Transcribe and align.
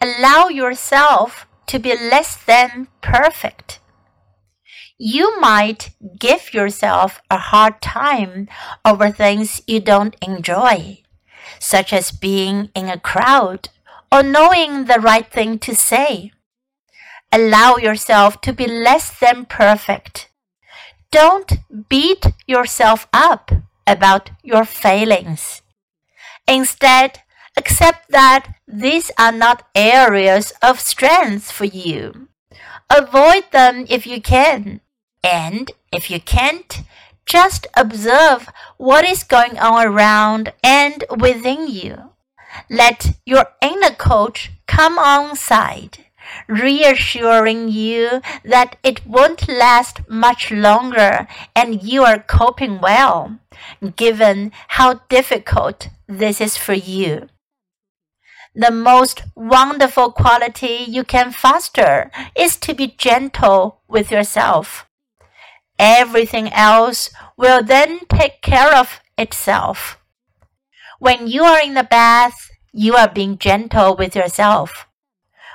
allow 0.00 0.48
yourself 0.48 1.46
to 1.66 1.78
be 1.78 1.96
less 1.96 2.36
than 2.36 2.88
perfect. 3.00 3.80
You 4.98 5.38
might 5.40 5.90
give 6.18 6.54
yourself 6.54 7.20
a 7.30 7.36
hard 7.36 7.82
time 7.82 8.48
over 8.84 9.10
things 9.10 9.60
you 9.66 9.80
don't 9.80 10.16
enjoy, 10.22 11.02
such 11.58 11.92
as 11.92 12.12
being 12.12 12.70
in 12.74 12.88
a 12.88 12.98
crowd 12.98 13.68
or 14.10 14.22
knowing 14.22 14.84
the 14.84 15.00
right 15.00 15.30
thing 15.30 15.58
to 15.60 15.74
say. 15.74 16.32
Allow 17.32 17.76
yourself 17.76 18.40
to 18.42 18.52
be 18.52 18.66
less 18.66 19.18
than 19.18 19.44
perfect. 19.44 20.30
Don't 21.10 21.52
beat 21.88 22.26
yourself 22.46 23.06
up 23.12 23.50
about 23.86 24.30
your 24.42 24.64
failings. 24.64 25.62
Instead, 26.48 27.22
accept 27.56 28.10
that 28.10 28.54
these 28.68 29.10
are 29.18 29.32
not 29.32 29.66
areas 29.74 30.52
of 30.62 30.80
strength 30.80 31.50
for 31.50 31.64
you. 31.64 32.28
Avoid 32.90 33.44
them 33.50 33.86
if 33.88 34.06
you 34.06 34.20
can 34.20 34.80
and 35.24 35.70
if 35.92 36.10
you 36.10 36.20
can't, 36.20 36.82
just 37.24 37.66
observe 37.76 38.48
what 38.76 39.04
is 39.04 39.24
going 39.24 39.58
on 39.58 39.84
around 39.86 40.52
and 40.62 41.04
within 41.18 41.66
you. 41.68 42.10
Let 42.70 43.18
your 43.26 43.46
inner 43.60 43.94
coach 43.94 44.52
come 44.66 44.98
on 44.98 45.36
side, 45.36 46.06
reassuring 46.46 47.68
you 47.68 48.20
that 48.44 48.76
it 48.82 49.04
won't 49.06 49.48
last 49.48 50.08
much 50.08 50.50
longer 50.50 51.26
and 51.54 51.82
you 51.82 52.04
are 52.04 52.20
coping 52.20 52.80
well, 52.80 53.38
given 53.96 54.52
how 54.68 55.00
difficult 55.08 55.88
this 56.06 56.40
is 56.40 56.56
for 56.56 56.74
you. 56.74 57.28
The 58.58 58.70
most 58.70 59.22
wonderful 59.34 60.12
quality 60.12 60.86
you 60.88 61.04
can 61.04 61.30
foster 61.30 62.10
is 62.34 62.56
to 62.56 62.72
be 62.72 62.94
gentle 62.96 63.82
with 63.86 64.10
yourself. 64.10 64.86
Everything 65.78 66.50
else 66.50 67.10
will 67.36 67.62
then 67.62 68.00
take 68.08 68.40
care 68.40 68.74
of 68.74 69.00
itself. 69.18 69.98
When 70.98 71.26
you 71.26 71.44
are 71.44 71.60
in 71.60 71.74
the 71.74 71.84
bath, 71.84 72.50
you 72.72 72.94
are 72.94 73.10
being 73.10 73.36
gentle 73.36 73.94
with 73.94 74.16
yourself. 74.16 74.86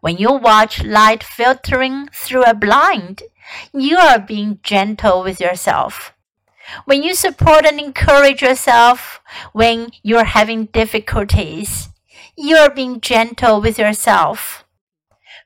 When 0.00 0.16
you 0.16 0.32
watch 0.32 0.82
light 0.82 1.22
filtering 1.22 2.08
through 2.14 2.44
a 2.44 2.54
blind, 2.54 3.24
you 3.74 3.98
are 3.98 4.18
being 4.18 4.58
gentle 4.62 5.22
with 5.22 5.38
yourself. 5.38 6.14
When 6.86 7.02
you 7.02 7.14
support 7.14 7.66
and 7.66 7.78
encourage 7.78 8.40
yourself 8.40 9.20
when 9.52 9.90
you're 10.02 10.24
having 10.24 10.64
difficulties, 10.72 11.90
you 12.36 12.56
are 12.56 12.70
being 12.70 13.00
gentle 13.00 13.60
with 13.60 13.78
yourself. 13.78 14.64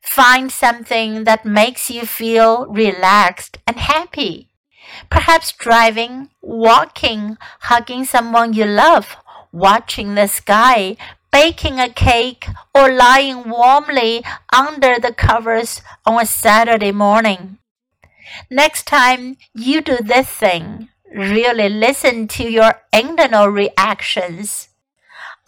Find 0.02 0.50
something 0.50 1.24
that 1.24 1.44
makes 1.44 1.90
you 1.90 2.02
feel 2.04 2.66
relaxed 2.66 3.58
and 3.66 3.76
happy. 3.76 4.48
Perhaps 5.08 5.52
driving, 5.52 6.30
walking, 6.42 7.36
hugging 7.60 8.04
someone 8.04 8.54
you 8.54 8.64
love, 8.64 9.16
watching 9.52 10.14
the 10.14 10.26
sky, 10.26 10.96
baking 11.30 11.78
a 11.78 11.88
cake, 11.88 12.46
or 12.74 12.92
lying 12.92 13.48
warmly 13.48 14.24
under 14.52 14.98
the 14.98 15.12
covers 15.12 15.82
on 16.04 16.22
a 16.22 16.26
Saturday 16.26 16.90
morning. 16.90 17.58
Next 18.50 18.86
time 18.86 19.36
you 19.54 19.80
do 19.80 19.98
this 19.98 20.28
thing, 20.28 20.88
really 21.14 21.68
listen 21.68 22.26
to 22.28 22.50
your 22.50 22.82
internal 22.92 23.46
reactions. 23.46 24.69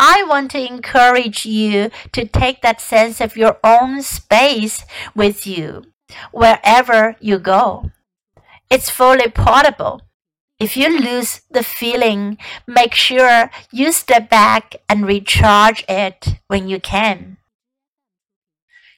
I 0.04 0.24
want 0.24 0.50
to 0.50 0.66
encourage 0.66 1.46
you 1.46 1.92
to 2.10 2.26
take 2.26 2.60
that 2.62 2.80
sense 2.80 3.20
of 3.20 3.36
your 3.36 3.58
own 3.62 4.02
space 4.02 4.84
with 5.14 5.46
you 5.46 5.84
wherever 6.32 7.14
you 7.20 7.38
go. 7.38 7.92
It's 8.68 8.90
fully 8.90 9.30
portable. 9.30 10.02
If 10.58 10.76
you 10.76 10.98
lose 10.98 11.42
the 11.52 11.62
feeling, 11.62 12.36
make 12.66 12.94
sure 12.94 13.52
you 13.70 13.92
step 13.92 14.28
back 14.28 14.74
and 14.88 15.06
recharge 15.06 15.84
it 15.88 16.40
when 16.48 16.68
you 16.68 16.80
can. 16.80 17.36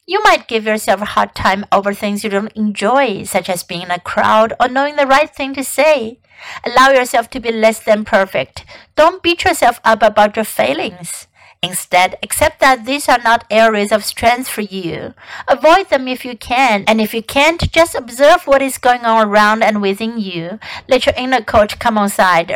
You 0.06 0.22
might 0.22 0.48
give 0.48 0.66
yourself 0.66 1.00
a 1.00 1.16
hard 1.16 1.34
time 1.34 1.64
over 1.72 1.94
things 1.94 2.24
you 2.24 2.28
don't 2.28 2.52
enjoy, 2.52 3.24
such 3.24 3.48
as 3.48 3.62
being 3.62 3.82
in 3.82 3.90
a 3.90 3.98
crowd 3.98 4.52
or 4.60 4.68
knowing 4.68 4.96
the 4.96 5.06
right 5.06 5.34
thing 5.34 5.54
to 5.54 5.64
say. 5.64 6.18
Allow 6.62 6.90
yourself 6.90 7.30
to 7.30 7.40
be 7.40 7.50
less 7.50 7.80
than 7.80 8.04
perfect. 8.04 8.66
Don't 8.96 9.22
beat 9.22 9.44
yourself 9.44 9.80
up 9.82 10.02
about 10.02 10.36
your 10.36 10.44
failings. 10.44 11.26
Instead, 11.62 12.18
accept 12.22 12.60
that 12.60 12.84
these 12.84 13.08
are 13.08 13.20
not 13.24 13.46
areas 13.50 13.90
of 13.90 14.04
strength 14.04 14.46
for 14.46 14.60
you. 14.60 15.14
Avoid 15.48 15.88
them 15.88 16.06
if 16.06 16.22
you 16.22 16.36
can, 16.36 16.84
and 16.86 17.00
if 17.00 17.14
you 17.14 17.22
can't, 17.22 17.72
just 17.72 17.94
observe 17.94 18.46
what 18.46 18.60
is 18.60 18.76
going 18.76 19.06
on 19.06 19.26
around 19.26 19.62
and 19.62 19.80
within 19.80 20.18
you. 20.18 20.58
Let 20.86 21.06
your 21.06 21.14
inner 21.16 21.40
coach 21.40 21.78
come 21.78 21.96
on 21.96 22.10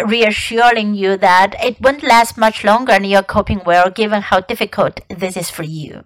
reassuring 0.07 0.95
you 0.95 1.17
that 1.17 1.57
it 1.65 1.81
won't 1.81 2.03
last 2.03 2.37
much 2.37 2.63
longer 2.63 2.93
and 2.93 3.07
you're 3.07 3.23
coping 3.23 3.63
well 3.65 3.89
given 3.89 4.21
how 4.21 4.41
difficult 4.41 5.01
this 5.09 5.39
is 5.39 5.49
for 5.49 5.63
you. 5.63 6.05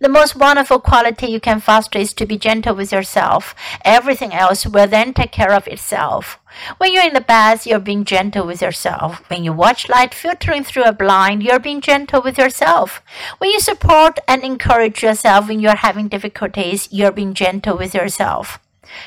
The 0.00 0.08
most 0.08 0.36
wonderful 0.36 0.80
quality 0.80 1.26
you 1.26 1.40
can 1.40 1.60
foster 1.60 1.98
is 1.98 2.12
to 2.14 2.26
be 2.26 2.36
gentle 2.38 2.74
with 2.74 2.92
yourself. 2.92 3.54
Everything 3.84 4.32
else 4.32 4.66
will 4.66 4.86
then 4.86 5.14
take 5.14 5.32
care 5.32 5.52
of 5.52 5.66
itself. 5.68 6.38
When 6.78 6.92
you're 6.92 7.06
in 7.06 7.14
the 7.14 7.20
bath, 7.20 7.66
you're 7.66 7.78
being 7.78 8.04
gentle 8.04 8.46
with 8.46 8.60
yourself. 8.60 9.28
When 9.30 9.42
you 9.44 9.52
watch 9.52 9.88
light 9.88 10.14
filtering 10.14 10.64
through 10.64 10.84
a 10.84 10.92
blind, 10.92 11.42
you're 11.42 11.58
being 11.58 11.80
gentle 11.80 12.20
with 12.22 12.38
yourself. 12.38 13.00
When 13.38 13.50
you 13.50 13.60
support 13.60 14.18
and 14.28 14.42
encourage 14.42 15.02
yourself 15.02 15.48
when 15.48 15.60
you're 15.60 15.76
having 15.76 16.08
difficulties, 16.08 16.88
you're 16.90 17.12
being 17.12 17.34
gentle 17.34 17.78
with 17.78 17.94
yourself. 17.94 18.58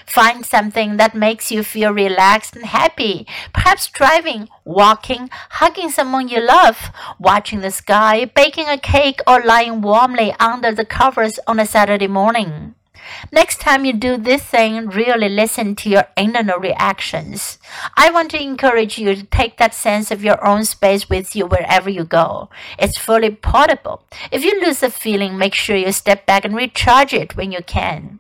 Find 0.06 0.46
something 0.46 0.98
that 0.98 1.16
makes 1.16 1.52
you 1.52 1.64
feel 1.64 1.92
relaxed 1.92 2.56
and 2.56 2.66
happy. 2.66 3.28
Perhaps 3.54 3.88
driving, 3.88 4.50
walking, 4.64 5.30
hugging 5.52 5.90
someone 5.90 6.28
you 6.28 6.42
love, 6.42 6.92
watching 7.20 7.62
the 7.62 7.72
sky, 7.72 8.26
baking 8.26 8.68
a 8.68 8.78
cake, 8.78 9.22
or 9.28 9.42
lying 9.42 9.82
warmly 9.82 10.34
under 10.40 10.72
the 10.72 10.86
covers 10.86 11.40
on 11.48 11.60
a 11.60 11.66
Saturday 11.66 12.08
morning. 12.08 12.76
Next 13.32 13.60
time 13.60 13.86
you 13.86 13.94
do 13.94 14.18
this 14.18 14.44
thing, 14.44 14.88
really 14.88 15.30
listen 15.30 15.76
to 15.76 15.90
your 15.90 16.06
internal 16.18 16.60
reactions. 16.60 17.60
I 17.96 18.10
want 18.10 18.32
to 18.32 18.42
encourage 18.42 18.98
you 18.98 19.16
to 19.16 19.24
take 19.24 19.58
that 19.58 19.74
sense 19.74 20.12
of 20.12 20.24
your 20.24 20.44
own 20.46 20.66
space 20.66 21.10
with 21.10 21.36
you 21.36 21.46
wherever 21.46 21.90
you 21.90 22.04
go. 22.04 22.50
It's 22.80 22.98
fully 22.98 23.32
portable. 23.32 24.04
If 24.32 24.44
you 24.44 24.60
lose 24.62 24.80
the 24.80 24.90
feeling, 24.90 25.38
make 25.38 25.54
sure 25.54 25.76
you 25.76 25.92
step 25.92 26.26
back 26.26 26.46
and 26.46 26.56
recharge 26.56 27.14
it 27.14 27.36
when 27.36 27.52
you 27.52 27.62
can. 27.62 28.20